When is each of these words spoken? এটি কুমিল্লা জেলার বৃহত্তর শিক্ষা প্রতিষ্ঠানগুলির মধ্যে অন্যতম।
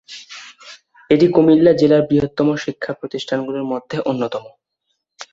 এটি 1.09 1.25
কুমিল্লা 1.27 1.71
জেলার 1.73 2.03
বৃহত্তর 2.09 2.47
শিক্ষা 2.57 2.91
প্রতিষ্ঠানগুলির 2.93 3.65
মধ্যে 3.65 3.97
অন্যতম। 4.01 4.43